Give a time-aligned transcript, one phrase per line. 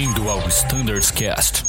[0.00, 1.62] Bem-vindo ao Standards Cast.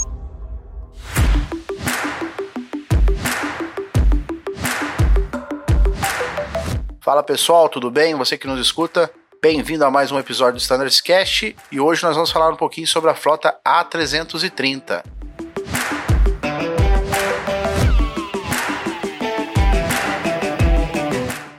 [7.01, 8.15] Fala pessoal, tudo bem?
[8.15, 12.15] Você que nos escuta, bem-vindo a mais um episódio do Standards Cast e hoje nós
[12.15, 15.03] vamos falar um pouquinho sobre a frota A330.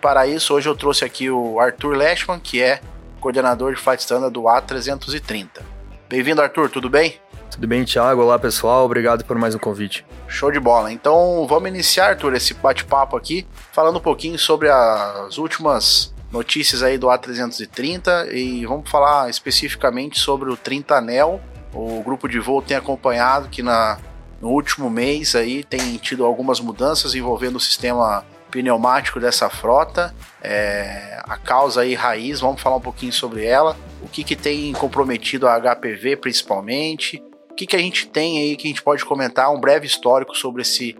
[0.01, 2.81] Para isso, hoje eu trouxe aqui o Arthur Leschman, que é
[3.21, 5.72] coordenador de Flight Standard do A330.
[6.13, 7.19] Bem-vindo, Arthur, tudo bem?
[7.51, 8.21] Tudo bem, Thiago?
[8.21, 8.85] Olá, pessoal.
[8.85, 10.05] Obrigado por mais um convite.
[10.29, 10.93] Show de bola.
[10.93, 16.99] Então, vamos iniciar, Arthur, esse bate-papo aqui, falando um pouquinho sobre as últimas notícias aí
[16.99, 21.41] do A330 e vamos falar especificamente sobre o 30 Anel.
[21.73, 23.99] O grupo de voo tem acompanhado que na,
[24.39, 31.23] no último mês aí tem tido algumas mudanças envolvendo o sistema pneumático dessa frota, é,
[31.25, 33.75] a causa aí raiz, vamos falar um pouquinho sobre ela,
[34.13, 38.69] que, que tem comprometido a HPV principalmente, o que, que a gente tem aí que
[38.69, 40.97] a gente pode comentar, um breve histórico sobre esse,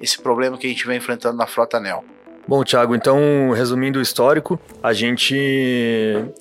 [0.00, 2.04] esse problema que a gente vem enfrentando na frota NEL.
[2.46, 5.34] Bom, Thiago, então, resumindo o histórico, a gente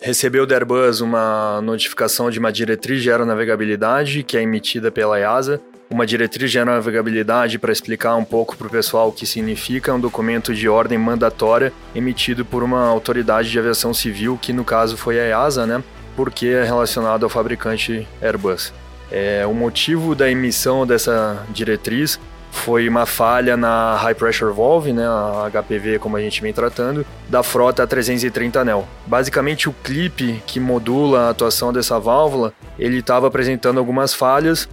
[0.01, 5.61] recebeu da Airbus uma notificação de uma diretriz de aeronavegabilidade que é emitida pela EASA,
[5.89, 9.99] uma diretriz de navegabilidade para explicar um pouco para o pessoal o que significa um
[9.99, 15.19] documento de ordem mandatória emitido por uma autoridade de aviação civil, que no caso foi
[15.19, 15.83] a EASA, né?
[16.15, 18.73] Porque é relacionado ao fabricante Airbus.
[19.11, 22.19] É, o motivo da emissão dessa diretriz
[22.51, 27.05] foi uma falha na High Pressure Valve, né, a HPV como a gente vem tratando,
[27.27, 28.87] da frota 330 NEL.
[29.07, 34.69] Basicamente o clipe que modula a atuação dessa válvula, ele estava apresentando algumas falhas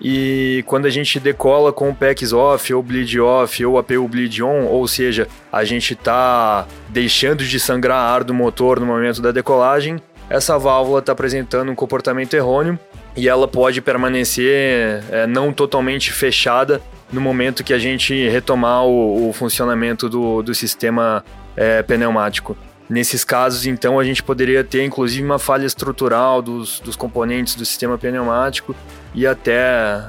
[0.00, 4.42] e quando a gente decola com o PEX off, ou bleed off, ou APU bleed
[4.42, 9.30] on, ou seja, a gente está deixando de sangrar ar do motor no momento da
[9.30, 10.00] decolagem,
[10.34, 12.76] essa válvula está apresentando um comportamento errôneo
[13.16, 19.28] e ela pode permanecer é, não totalmente fechada no momento que a gente retomar o,
[19.28, 21.24] o funcionamento do, do sistema
[21.56, 22.56] é, pneumático.
[22.90, 27.64] Nesses casos, então, a gente poderia ter inclusive uma falha estrutural dos, dos componentes do
[27.64, 28.74] sistema pneumático
[29.14, 29.62] e até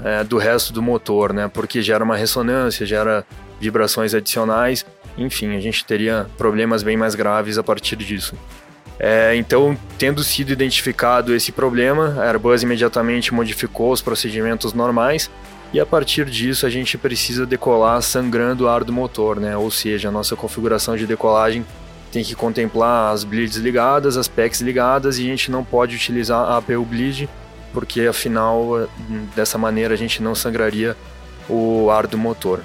[0.03, 1.47] é, do resto do motor, né?
[1.53, 3.23] Porque gera uma ressonância, gera
[3.59, 4.83] vibrações adicionais,
[5.17, 8.35] enfim, a gente teria problemas bem mais graves a partir disso.
[8.99, 15.29] É, então, tendo sido identificado esse problema, a Airbus imediatamente modificou os procedimentos normais
[15.73, 19.57] e a partir disso a gente precisa decolar sangrando o ar do motor, né?
[19.57, 21.65] Ou seja, a nossa configuração de decolagem
[22.11, 26.39] tem que contemplar as bleeds ligadas, as PECs ligadas e a gente não pode utilizar
[26.39, 27.27] a APU bleed
[27.73, 28.87] porque afinal
[29.35, 30.95] dessa maneira a gente não sangraria
[31.49, 32.61] o ar do motor.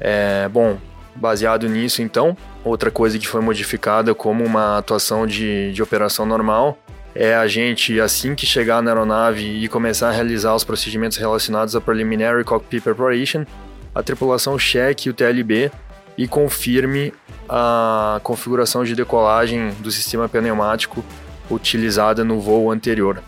[0.00, 0.78] É, bom,
[1.16, 6.78] baseado nisso então, outra coisa que foi modificada como uma atuação de, de operação normal
[7.14, 11.74] é a gente, assim que chegar na aeronave e começar a realizar os procedimentos relacionados
[11.74, 13.46] à Preliminary Cockpit Preparation,
[13.94, 15.70] a tripulação cheque o TLB
[16.18, 17.14] e confirme
[17.48, 21.02] a configuração de decolagem do sistema pneumático
[21.50, 23.22] utilizada no voo anterior.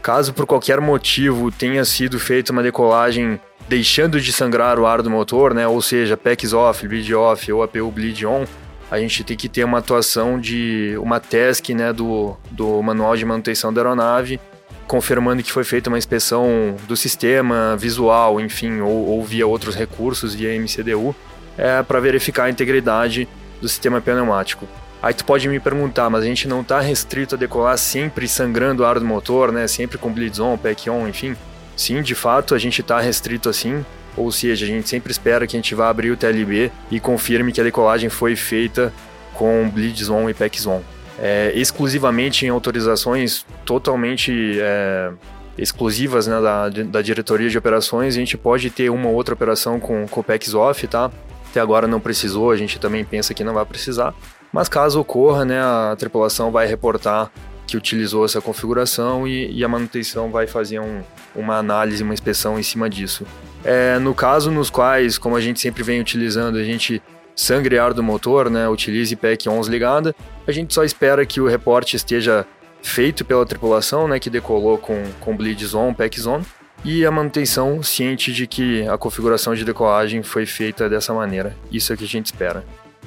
[0.00, 5.10] Caso por qualquer motivo tenha sido feita uma decolagem deixando de sangrar o ar do
[5.10, 8.44] motor, né, ou seja, PEX off, bleed off ou APU bleed on,
[8.90, 13.24] a gente tem que ter uma atuação de uma task né, do, do manual de
[13.24, 14.38] manutenção da aeronave,
[14.86, 20.34] confirmando que foi feita uma inspeção do sistema visual, enfim, ou, ou via outros recursos,
[20.34, 21.16] via MCDU,
[21.56, 23.26] é, para verificar a integridade
[23.60, 24.68] do sistema pneumático.
[25.02, 28.82] Aí tu pode me perguntar, mas a gente não está restrito a decolar sempre sangrando
[28.82, 29.66] o ar do motor, né?
[29.66, 31.34] Sempre com bleeds on, pack on, enfim.
[31.76, 33.84] Sim, de fato, a gente está restrito assim.
[34.16, 37.50] Ou seja, a gente sempre espera que a gente vá abrir o TLB e confirme
[37.50, 38.92] que a decolagem foi feita
[39.32, 40.82] com bleeds on e packs on.
[41.18, 45.12] É, exclusivamente em autorizações totalmente é,
[45.56, 49.78] exclusivas né, da, da diretoria de operações, a gente pode ter uma ou outra operação
[49.78, 51.10] com, com packs off, tá?
[51.50, 54.14] Até agora não precisou, a gente também pensa que não vai precisar.
[54.52, 57.30] Mas caso ocorra, né, a tripulação vai reportar
[57.72, 61.00] que utilizou essa configuração e, e a manutenção vai fazer um,
[61.34, 63.26] uma análise, uma inspeção em cima disso.
[63.64, 67.02] É, no caso nos quais, como a gente sempre vem utilizando, a gente
[67.34, 70.14] sangre ar do motor, né, utilize PEC 11 ligada,
[70.46, 72.46] a gente só espera que o reporte esteja
[72.82, 76.42] feito pela tripulação, né, que decolou com, com bleeds on, PECs on,
[76.84, 81.56] e a manutenção ciente de que a configuração de decolagem foi feita dessa maneira.
[81.70, 82.62] Isso é o que a gente espera.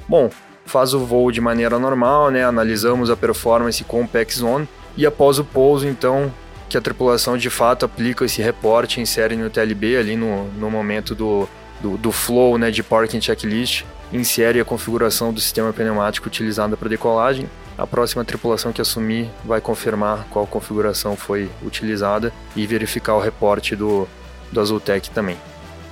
[0.08, 0.28] Bom,
[0.66, 2.44] faz o voo de maneira normal, né?
[2.44, 4.66] Analisamos a performance com o PEX On
[4.96, 6.32] e após o pouso, então,
[6.68, 11.14] que a tripulação de fato aplica esse reporte, insere no TLB ali no, no momento
[11.14, 11.48] do,
[11.80, 16.88] do, do flow né, de parking checklist, insere a configuração do sistema pneumático utilizada para
[16.88, 17.48] decolagem
[17.78, 23.76] a próxima tripulação que assumir vai confirmar qual configuração foi utilizada e verificar o reporte
[23.76, 24.08] do,
[24.50, 25.36] do Azultec também.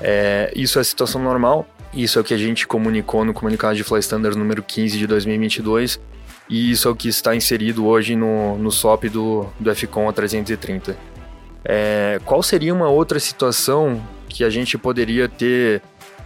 [0.00, 3.84] É, isso é situação normal, isso é o que a gente comunicou no comunicado de
[3.84, 6.00] Fly Standards número 15 de 2022
[6.48, 10.94] e isso é o que está inserido hoje no, no SOP do, do FCON A330.
[11.64, 15.80] É, qual seria uma outra situação que a gente poderia ter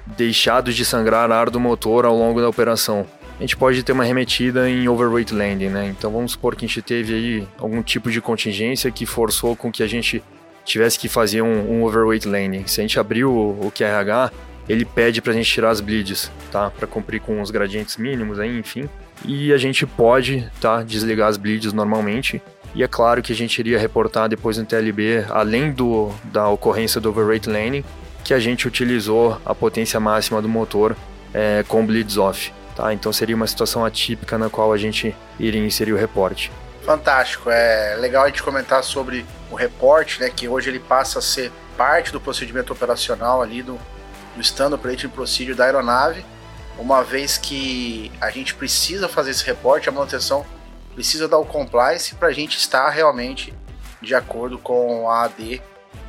[0.06, 3.06] deixado de sangrar ar do motor ao longo da operação?
[3.38, 5.87] A gente pode ter uma remetida em overweight landing, né?
[5.97, 9.70] Então vamos supor que a gente teve aí algum tipo de contingência que forçou com
[9.70, 10.20] que a gente
[10.65, 12.67] tivesse que fazer um, um overweight landing.
[12.67, 14.32] Se a gente abrir o, o QRH,
[14.69, 16.70] ele pede para a gente tirar as bleeds, tá?
[16.70, 18.88] Para cumprir com os gradientes mínimos aí, enfim.
[19.25, 20.82] E a gente pode, tá?
[20.82, 22.43] Desligar as bleeds normalmente.
[22.75, 27.00] E é claro que a gente iria reportar depois no TLB, além do, da ocorrência
[27.00, 27.82] do overrate landing,
[28.23, 30.94] que a gente utilizou a potência máxima do motor
[31.32, 32.53] é, com bleeds off.
[32.76, 32.93] Tá?
[32.93, 36.53] Então seria uma situação atípica na qual a gente iria inserir o reporte.
[36.85, 41.23] Fantástico, é legal a gente comentar sobre o reporte, né, que hoje ele passa a
[41.23, 43.79] ser parte do procedimento operacional ali do,
[44.38, 46.25] do Standard Operating Procedure da aeronave,
[46.79, 50.46] uma vez que a gente precisa fazer esse reporte, a manutenção
[50.94, 53.52] precisa dar o compliance para a gente estar realmente
[54.00, 55.61] de acordo com a AD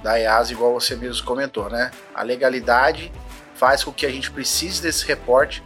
[0.03, 1.91] da EASA, igual você mesmo comentou, né?
[2.13, 3.11] A legalidade
[3.55, 5.63] faz com que a gente precise desse reporte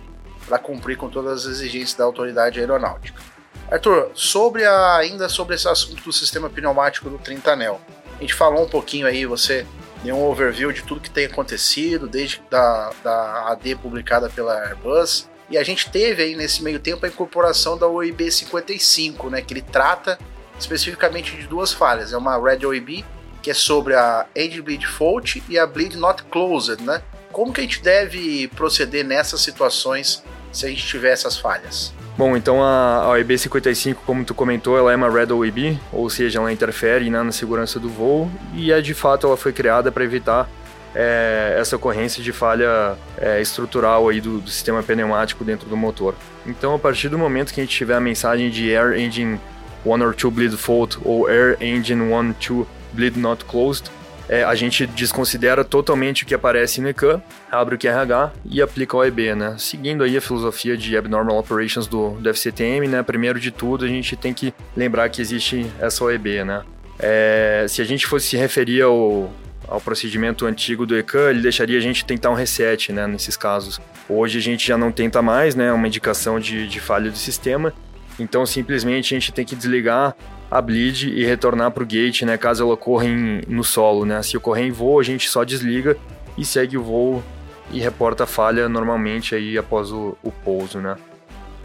[0.48, 3.22] para cumprir com todas as exigências da autoridade aeronáutica.
[3.70, 7.82] Arthur, sobre a, ainda sobre esse assunto do sistema pneumático do 30 anel,
[8.18, 9.66] a gente falou um pouquinho aí, você
[10.04, 15.30] deu um overview de tudo que tem acontecido, desde da, da AD publicada pela Airbus,
[15.50, 19.54] e a gente teve aí nesse meio tempo a incorporação da OIB 55, né, que
[19.54, 20.18] ele trata
[20.60, 22.14] especificamente de duas falhas.
[22.14, 23.06] É uma Red OIB,
[23.42, 27.02] que é sobre a Edge Bleed Fault e a Bleed Not Closed, né?
[27.32, 31.94] Como que a gente deve proceder nessas situações se a gente tiver essas falhas?
[32.16, 36.38] Bom, então a OIB 55, como tu comentou, ela é uma Red OIB, ou seja,
[36.38, 40.04] ela interfere né, na segurança do voo e é de fato ela foi criada para
[40.04, 40.48] evitar
[40.94, 46.14] é, essa ocorrência de falha é, estrutural aí do, do, sistema pneumático dentro do motor.
[46.46, 49.40] Então, a partir do momento que a gente tiver a mensagem de Air Engine
[49.84, 53.90] 1 or 2 Bleed Fault ou Air Engine 1 2 Bleed Not Closed,
[54.30, 57.22] é, a gente desconsidera totalmente o que aparece no ECAN,
[57.52, 59.56] abre o QRH e aplica o EB, né?
[59.58, 63.04] Seguindo aí a filosofia de Abnormal Operations do, do FCTM, né?
[63.04, 66.64] Primeiro de tudo, a gente tem que lembrar que existe essa OEB, né?
[67.00, 69.30] É, se a gente fosse se referir ao,
[69.68, 73.82] ao procedimento antigo do ECAN, ele deixaria a gente tentar um reset, né, nesses casos.
[74.08, 77.74] Hoje a gente já não tenta mais, né, uma indicação de, de falha do sistema,
[78.20, 80.16] então simplesmente a gente tem que desligar
[80.54, 84.22] a bleed e retornar para o gate, né, caso ela ocorra em, no solo, né.
[84.22, 85.98] Se ocorrer em voo, a gente só desliga
[86.38, 87.24] e segue o voo
[87.72, 90.96] e reporta a falha normalmente aí após o, o pouso, né.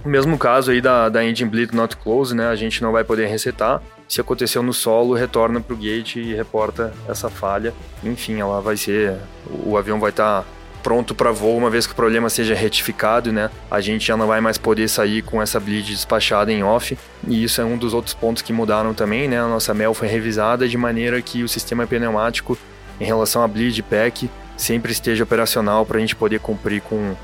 [0.04, 3.04] O mesmo caso aí da, da engine bleed not close, né, a gente não vai
[3.04, 7.74] poder resetar, se aconteceu no solo, retorna para o gate e reporta essa falha.
[8.02, 9.18] Enfim, ela vai ser.
[9.66, 10.42] O avião vai estar.
[10.42, 10.48] Tá
[10.88, 13.50] pronto para voo uma vez que o problema seja retificado, né?
[13.70, 16.96] A gente já não vai mais poder sair com essa bleed despachada em off.
[17.26, 19.38] E isso é um dos outros pontos que mudaram também, né?
[19.38, 22.56] A nossa MEL foi revisada de maneira que o sistema pneumático
[22.98, 27.14] em relação a bleed pack sempre esteja operacional para a gente poder cumprir com,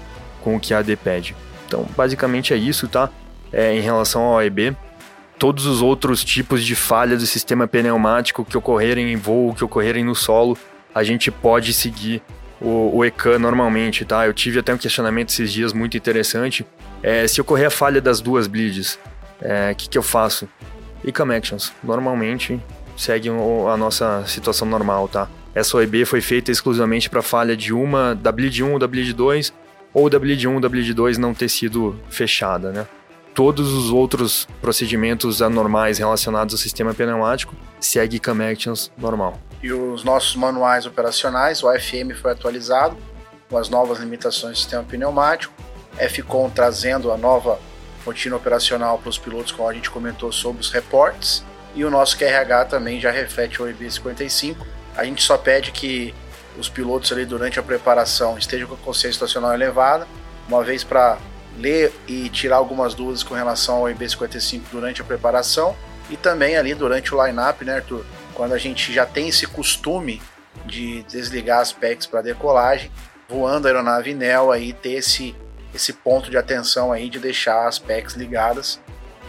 [0.42, 1.34] com o que a AD pede.
[1.66, 3.08] Então, basicamente é isso, tá?
[3.50, 4.76] É, em relação ao OEB,
[5.38, 10.04] todos os outros tipos de falhas do sistema pneumático que ocorrerem em voo, que ocorrerem
[10.04, 10.54] no solo,
[10.94, 12.22] a gente pode seguir
[12.60, 14.26] o, o ECAN normalmente, tá?
[14.26, 16.66] Eu tive até um questionamento esses dias muito interessante.
[17.02, 18.98] É, se ocorrer a falha das duas bleeds, o
[19.42, 20.48] é, que, que eu faço?
[21.04, 22.58] ECAM Actions, normalmente
[22.96, 25.28] segue a nossa situação normal, tá?
[25.54, 29.12] Essa OEB foi feita exclusivamente para falha de uma, da bleed 1 ou da bleed
[29.12, 29.52] 2,
[29.92, 32.86] ou da bleed 1 ou da bleed 2 não ter sido fechada, né?
[33.34, 39.38] Todos os outros procedimentos anormais relacionados ao sistema pneumático segue CAM Actions normal.
[39.62, 42.96] E os nossos manuais operacionais, o AFM foi atualizado
[43.50, 45.52] com as novas limitações do sistema pneumático,
[45.98, 47.58] FCOM trazendo a nova
[48.04, 52.16] rotina operacional para os pilotos, como a gente comentou sobre os reportes, e o nosso
[52.16, 54.64] QRH também já reflete o EB 55.
[54.96, 56.14] A gente só pede que
[56.56, 60.06] os pilotos ali durante a preparação estejam com a consciência situacional elevada,
[60.48, 61.18] uma vez para
[61.58, 65.76] ler e tirar algumas dúvidas com relação ao IB55 durante a preparação
[66.10, 68.04] e também ali durante o line-up, né, Arthur?
[68.34, 70.20] Quando a gente já tem esse costume
[70.66, 72.90] de desligar as PECs para decolagem,
[73.28, 75.34] voando a aeronave NEL aí ter esse,
[75.74, 78.80] esse ponto de atenção aí de deixar as PECs ligadas,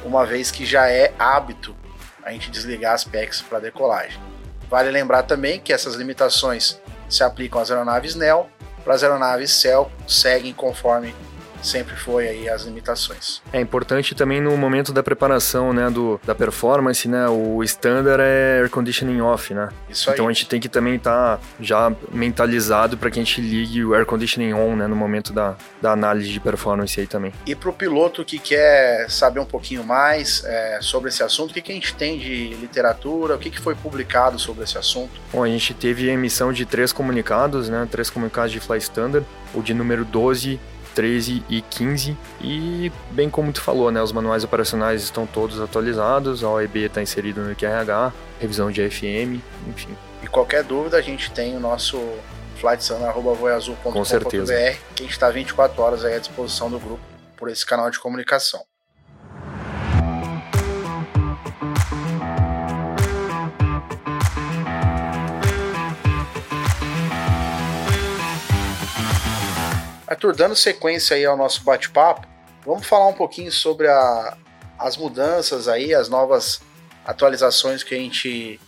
[0.04, 1.76] uma vez que já é hábito
[2.24, 4.20] a gente desligar as PECs para decolagem.
[4.70, 8.50] Vale lembrar também que essas limitações se aplicam às aeronaves NEL,
[8.84, 11.14] para as aeronaves CEL seguem conforme
[11.66, 13.42] sempre foi aí as limitações.
[13.52, 18.60] É importante também no momento da preparação, né, do, da performance, né, o standard é
[18.62, 19.70] air conditioning off, né?
[19.90, 20.14] Isso aí.
[20.14, 23.84] Então a gente tem que também estar tá já mentalizado para que a gente ligue
[23.84, 27.34] o air conditioning on, né, no momento da, da análise de performance aí também.
[27.46, 31.54] E para o piloto que quer saber um pouquinho mais é, sobre esse assunto, o
[31.54, 35.20] que, que a gente tem de literatura, o que, que foi publicado sobre esse assunto?
[35.32, 39.26] Bom, a gente teve a emissão de três comunicados, né, três comunicados de Fly Standard,
[39.54, 40.60] o de número 12,
[40.96, 42.18] 13 e 15.
[42.42, 47.02] E, bem como tu falou, né, os manuais operacionais estão todos atualizados, a OEB está
[47.02, 49.96] inserido no QRH, revisão de FM, enfim.
[50.24, 52.02] E qualquer dúvida, a gente tem o nosso
[52.58, 53.94] flightsun.voiazul.com.br,
[54.96, 57.04] que a gente está 24 horas aí à disposição do grupo
[57.36, 58.64] por esse canal de comunicação.
[70.16, 72.26] Arthur, dando sequência aí ao nosso bate-papo,
[72.66, 74.38] vamos falar um pouquinho sobre a,
[74.80, 76.62] as mudanças aí, as novas
[77.06, 78.60] atualizações que a gente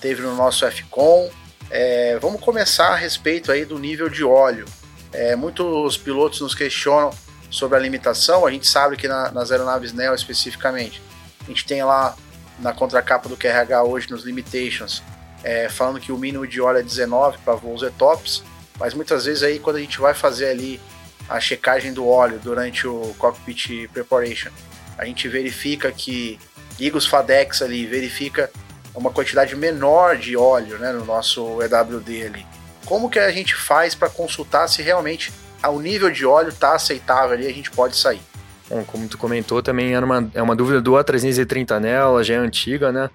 [0.00, 1.28] teve no nosso FCOM.
[1.70, 4.64] É, vamos começar a respeito aí do nível de óleo.
[5.12, 7.10] É, muitos pilotos nos questionam
[7.50, 8.46] sobre a limitação.
[8.46, 11.02] A gente sabe que na, nas aeronaves Neo especificamente,
[11.42, 12.14] a gente tem lá
[12.60, 15.02] na contracapa do QRH hoje nos limitations,
[15.42, 18.44] é, falando que o mínimo de óleo é 19 para voos ETOPS
[18.82, 20.80] mas muitas vezes aí quando a gente vai fazer ali
[21.28, 24.50] a checagem do óleo durante o cockpit preparation,
[24.98, 26.36] a gente verifica que
[26.80, 28.50] liga FADEX ali, verifica
[28.92, 32.46] uma quantidade menor de óleo né, no nosso EWD ali.
[32.84, 35.32] Como que a gente faz para consultar se realmente
[35.64, 38.20] o nível de óleo está aceitável ali a gente pode sair?
[38.68, 42.38] Bom, como tu comentou, também era uma, é uma dúvida do A330 nela, já é
[42.38, 43.08] antiga, né?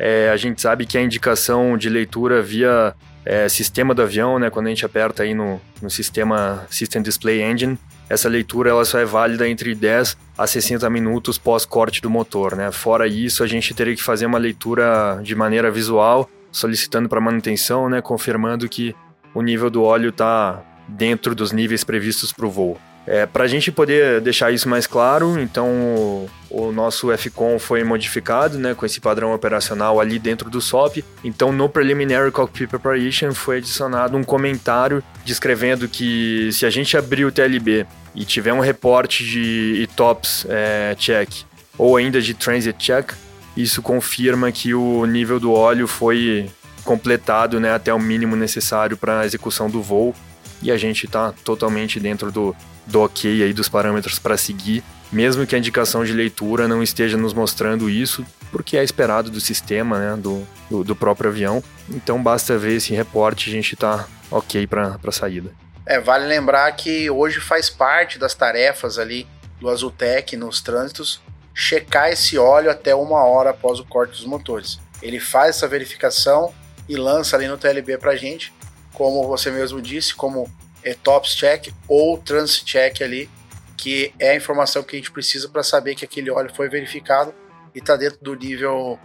[0.00, 2.92] É, a gente sabe que a indicação de leitura via
[3.24, 7.42] é, sistema do avião, né, quando a gente aperta aí no, no sistema System Display
[7.42, 12.10] Engine, essa leitura ela só é válida entre 10 a 60 minutos pós corte do
[12.10, 12.70] motor, né?
[12.70, 17.88] Fora isso, a gente teria que fazer uma leitura de maneira visual, solicitando para manutenção,
[17.88, 18.94] né, confirmando que
[19.32, 22.78] o nível do óleo está dentro dos níveis previstos para o voo.
[23.06, 28.58] É, Para a gente poder deixar isso mais claro, então o, nosso FCON foi modificado
[28.58, 31.04] né, com esse padrão operacional ali dentro do SOP.
[31.24, 37.24] Então no Preliminary Cockpit Preparation foi adicionado um comentário descrevendo que se a gente abrir
[37.24, 41.28] o TLB e tiver um reporte de ETOPS é, check
[41.76, 43.12] ou ainda de Transit check,
[43.56, 46.48] isso confirma que o nível do óleo foi
[46.84, 50.14] completado né, até o mínimo necessário para a execução do voo
[50.62, 52.54] e a gente está totalmente dentro do,
[52.86, 57.16] do ok aí dos parâmetros para seguir, mesmo que a indicação de leitura não esteja
[57.16, 61.62] nos mostrando isso, porque é esperado do sistema, né, do, do, do próprio avião.
[61.90, 65.50] Então basta ver esse reporte a gente está ok para a saída.
[65.84, 69.26] É, vale lembrar que hoje faz parte das tarefas ali
[69.60, 71.20] do Azultec nos trânsitos
[71.54, 74.78] checar esse óleo até uma hora após o corte dos motores.
[75.02, 76.52] Ele faz essa verificação
[76.88, 78.52] e lança ali no TLB para gente,
[78.92, 80.50] como você mesmo disse, como
[80.82, 83.30] é, TOPS check ou trans check ali,
[83.76, 87.34] que é a informação que a gente precisa para saber que aquele óleo foi verificado
[87.74, 88.98] e está dentro do nível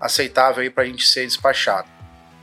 [0.00, 1.88] aceitável para a gente ser despachado.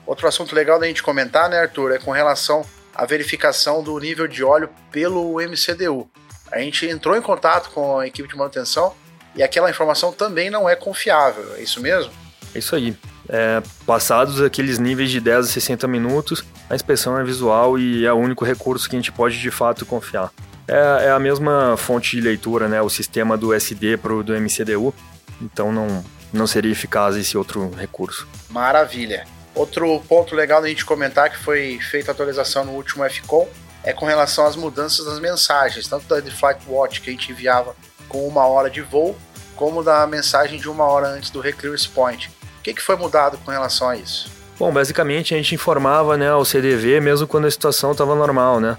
[0.06, 4.28] Outro assunto legal da gente comentar, né, Arthur, é com relação à verificação do nível
[4.28, 6.10] de óleo pelo MCDU.
[6.52, 8.94] A gente entrou em contato com a equipe de manutenção
[9.36, 12.12] e aquela informação também não é confiável, é isso mesmo?
[12.54, 12.96] É isso aí.
[13.30, 18.14] É, passados aqueles níveis de 10 a 60 minutos, a inspeção é visual e é
[18.14, 20.32] o único recurso que a gente pode de fato confiar.
[20.66, 24.34] É, é a mesma fonte de leitura, né, o sistema do SD para o do
[24.34, 24.94] MCDU,
[25.42, 26.02] então não,
[26.32, 28.26] não seria eficaz esse outro recurso.
[28.50, 29.28] Maravilha.
[29.54, 33.50] Outro ponto legal da gente comentar que foi feita atualização no último FCOM
[33.84, 37.76] é com relação às mudanças das mensagens, tanto da Flight Watch que a gente enviava
[38.08, 39.18] com uma hora de voo,
[39.58, 42.30] como da mensagem de uma hora antes do Reclearance Point.
[42.60, 44.41] O que, que foi mudado com relação a isso?
[44.62, 48.78] Bom, basicamente a gente informava né, ao CDV mesmo quando a situação estava normal, né?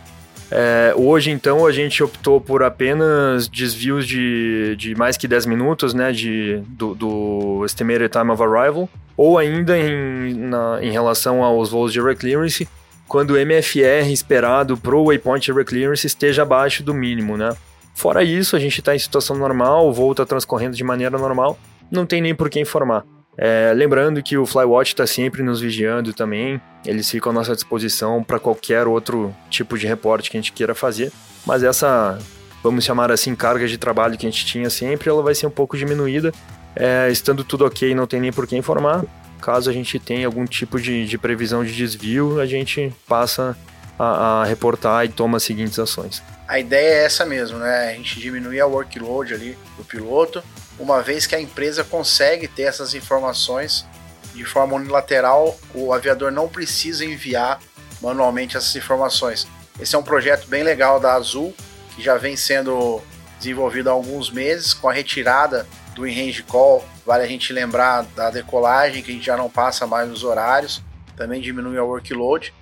[0.49, 5.93] É, hoje, então, a gente optou por apenas desvios de, de mais que 10 minutos,
[5.93, 11.71] né, de, do, do Estimated Time of Arrival, ou ainda em, na, em relação aos
[11.71, 12.69] voos de reclearance,
[13.09, 17.57] quando o MFR esperado para o waypoint reclearance esteja abaixo do mínimo, né?
[17.93, 21.59] Fora isso, a gente está em situação normal, o voo está transcorrendo de maneira normal,
[21.91, 23.05] não tem nem por que informar.
[23.37, 28.23] É, lembrando que o Flywatch está sempre nos vigiando também, eles ficam à nossa disposição
[28.23, 31.11] para qualquer outro tipo de reporte que a gente queira fazer,
[31.47, 32.19] mas essa,
[32.63, 35.51] vamos chamar assim, carga de trabalho que a gente tinha sempre, ela vai ser um
[35.51, 36.33] pouco diminuída,
[36.77, 39.05] é, estando tudo ok, não tem nem por que informar.
[39.41, 43.57] Caso a gente tenha algum tipo de, de previsão de desvio, a gente passa
[43.99, 46.23] a, a reportar e toma as seguintes ações.
[46.47, 47.91] A ideia é essa mesmo, né?
[47.91, 50.43] A gente diminuir a workload ali do piloto,
[50.79, 53.87] uma vez que a empresa consegue ter essas informações
[54.35, 57.61] de forma unilateral, o aviador não precisa enviar
[58.01, 59.47] manualmente essas informações.
[59.79, 61.55] Esse é um projeto bem legal da Azul,
[61.95, 63.01] que já vem sendo
[63.39, 66.85] desenvolvido há alguns meses, com a retirada do in-range call.
[67.05, 70.83] Vale a gente lembrar da decolagem, que a gente já não passa mais os horários,
[71.17, 72.55] também diminui o workload.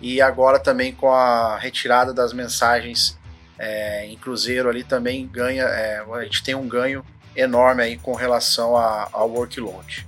[0.00, 3.18] E agora também com a retirada das mensagens
[3.58, 7.04] é, em cruzeiro ali também ganha, é, a gente tem um ganho
[7.36, 10.06] enorme aí com relação ao workload.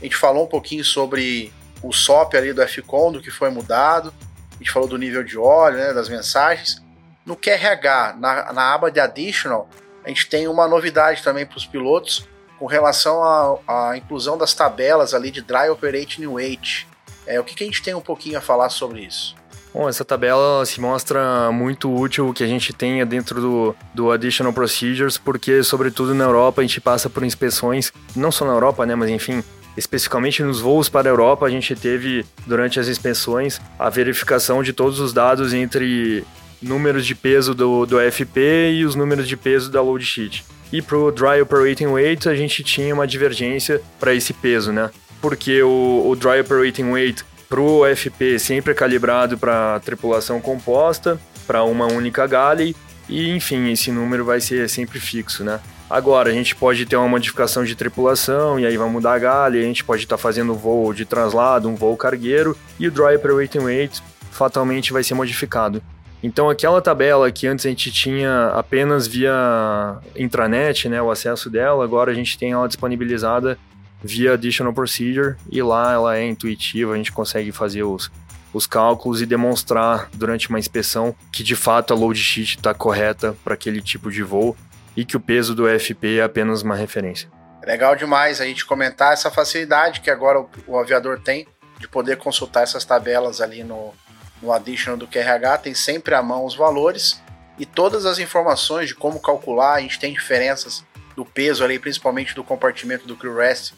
[0.00, 1.52] A gente falou um pouquinho sobre
[1.82, 4.12] o SOP ali do FCON, do que foi mudado,
[4.52, 6.82] a gente falou do nível de óleo, né, das mensagens.
[7.24, 9.68] No QRH, na, na aba de Additional,
[10.04, 12.28] a gente tem uma novidade também para os pilotos
[12.58, 16.88] com relação à inclusão das tabelas ali de Dry Operating Weight.
[17.26, 19.34] É, o que, que a gente tem um pouquinho a falar sobre isso?
[19.74, 24.52] Bom, essa tabela se mostra muito útil que a gente tenha dentro do, do Additional
[24.52, 28.94] Procedures, porque, sobretudo na Europa, a gente passa por inspeções, não só na Europa, né,
[28.94, 29.42] mas enfim,
[29.74, 34.74] especificamente nos voos para a Europa, a gente teve, durante as inspeções, a verificação de
[34.74, 36.22] todos os dados entre
[36.60, 40.44] números de peso do, do FP e os números de peso da load sheet.
[40.70, 44.90] E para o Dry Operating Weight, a gente tinha uma divergência para esse peso, né?
[45.20, 51.62] Porque o, o Dry Operating Weight pro FP sempre é calibrado para tripulação composta, para
[51.62, 52.74] uma única galley,
[53.06, 55.60] e enfim, esse número vai ser sempre fixo, né?
[55.90, 59.60] Agora, a gente pode ter uma modificação de tripulação, e aí vai mudar a galley,
[59.60, 63.16] a gente pode estar tá fazendo voo de translado, um voo cargueiro, e o Dry
[63.16, 65.82] Operating Weight fatalmente vai ser modificado.
[66.22, 71.84] Então, aquela tabela que antes a gente tinha apenas via intranet, né, o acesso dela,
[71.84, 73.58] agora a gente tem ela disponibilizada
[74.02, 78.10] via Additional Procedure e lá ela é intuitiva, a gente consegue fazer os,
[78.52, 83.36] os cálculos e demonstrar durante uma inspeção que de fato a load sheet está correta
[83.44, 84.56] para aquele tipo de voo
[84.96, 87.30] e que o peso do FP é apenas uma referência.
[87.64, 91.46] Legal demais a gente comentar essa facilidade que agora o, o aviador tem
[91.78, 93.94] de poder consultar essas tabelas ali no,
[94.42, 97.22] no additional do QRH, tem sempre à mão os valores
[97.58, 100.84] e todas as informações de como calcular, a gente tem diferenças
[101.14, 103.72] do peso ali, principalmente do compartimento do crew rest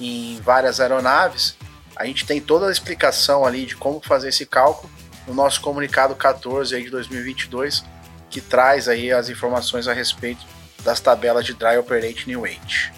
[0.00, 1.56] em várias aeronaves,
[1.96, 4.90] a gente tem toda a explicação ali de como fazer esse cálculo
[5.26, 7.84] no nosso comunicado 14 aí de 2022,
[8.30, 10.44] que traz aí as informações a respeito
[10.84, 12.92] das tabelas de Dry Operating Weight.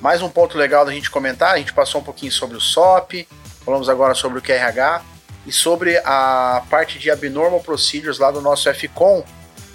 [0.00, 3.26] Mais um ponto legal da gente comentar, a gente passou um pouquinho sobre o SOP,
[3.64, 5.02] falamos agora sobre o QRH
[5.46, 9.24] e sobre a parte de Abnormal Procedures lá do nosso FCOM,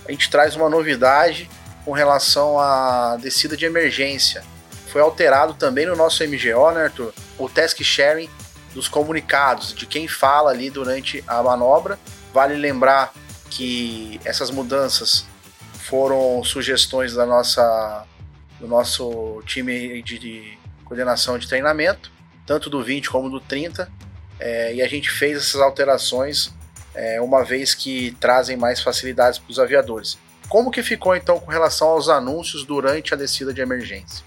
[0.07, 1.49] a gente traz uma novidade
[1.83, 4.43] com relação à descida de emergência
[4.97, 7.13] foi alterado também no nosso MGO, né, Arthur?
[7.37, 8.27] O task sharing
[8.73, 11.99] dos comunicados, de quem fala ali durante a manobra.
[12.33, 13.13] Vale lembrar
[13.47, 15.23] que essas mudanças
[15.87, 18.07] foram sugestões da nossa,
[18.59, 22.11] do nosso time de, de coordenação de treinamento,
[22.43, 23.87] tanto do 20 como do 30,
[24.39, 26.51] é, e a gente fez essas alterações
[26.95, 30.17] é, uma vez que trazem mais facilidades para os aviadores.
[30.49, 34.25] Como que ficou então com relação aos anúncios durante a descida de emergência?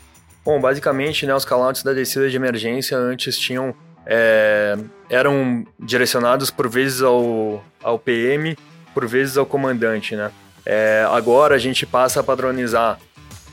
[0.50, 3.72] Bom, basicamente, né, os callouts da descida de emergência antes tinham
[4.04, 4.76] é,
[5.08, 8.58] eram direcionados por vezes ao, ao PM,
[8.92, 10.32] por vezes ao comandante, né?
[10.66, 12.98] É, agora a gente passa a padronizar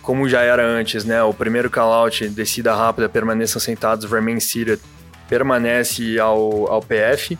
[0.02, 1.22] como já era antes, né?
[1.22, 4.82] O primeiro callout, descida rápida, permaneçam sentados, remain seated,
[5.30, 7.38] permanece ao, ao PF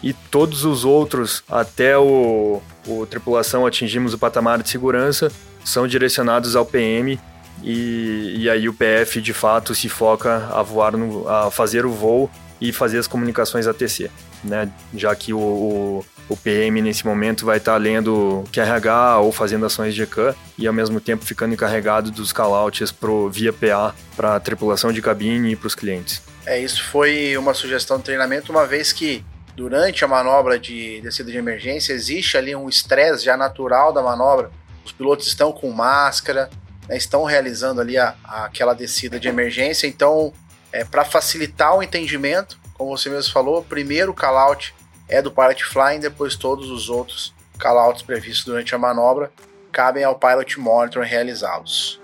[0.00, 5.28] e todos os outros, até o, o tripulação atingimos o patamar de segurança,
[5.64, 7.18] são direcionados ao PM
[7.62, 11.92] e, e aí o PF de fato se foca a voar no, a fazer o
[11.92, 14.10] voo e fazer as comunicações ATC,
[14.44, 14.70] né?
[14.94, 19.94] Já que o, o, o PM nesse momento vai estar lendo QRH ou fazendo ações
[19.94, 24.92] de ECAN e ao mesmo tempo ficando encarregado dos callouts pro, via PA para tripulação
[24.92, 26.22] de cabine e para os clientes.
[26.46, 29.24] É, isso foi uma sugestão de treinamento, uma vez que
[29.56, 34.50] durante a manobra de descida de emergência existe ali um estresse já natural da manobra.
[34.84, 36.50] Os pilotos estão com máscara,
[36.88, 39.86] né, estão realizando ali a, a, aquela descida de emergência.
[39.86, 40.32] Então,
[40.72, 44.74] é, para facilitar o entendimento, como você mesmo falou, primeiro o callout
[45.08, 49.30] é do Pilot Flying, depois todos os outros callouts previstos durante a manobra
[49.70, 52.00] cabem ao Pilot Monitor realizá-los.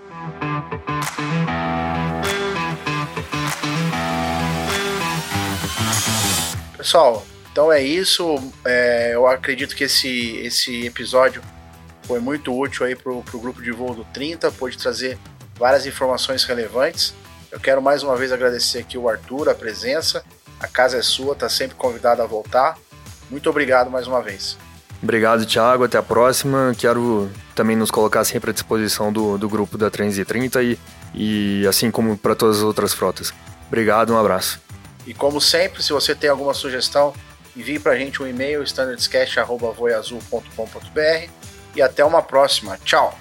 [6.77, 8.35] Pessoal, então é isso.
[8.65, 11.41] É, eu acredito que esse, esse episódio
[12.09, 15.19] foi muito útil aí para o grupo de voo do 30, pôde trazer
[15.55, 17.13] várias informações relevantes.
[17.51, 20.23] Eu quero mais uma vez agradecer aqui o Arthur, a presença.
[20.59, 22.79] A casa é sua, está sempre convidado a voltar.
[23.29, 24.57] Muito obrigado mais uma vez.
[25.03, 25.83] Obrigado, Thiago.
[25.83, 26.73] Até a próxima.
[26.75, 30.79] Quero também nos colocar sempre à disposição do, do grupo da 330 e,
[31.13, 33.31] e assim como para todas as outras frotas.
[33.67, 34.59] Obrigado, um abraço.
[35.05, 37.13] E como sempre, se você tem alguma sugestão,
[37.55, 42.77] envie para a gente um e-mail standardscast.voiazul.com.br e até uma próxima.
[42.83, 43.17] Tchau!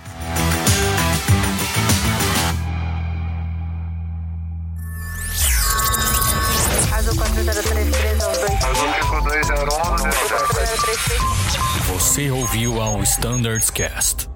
[11.87, 14.29] Você ouviu ao Standards Cast.